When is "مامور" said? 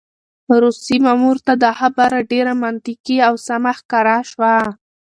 1.05-1.37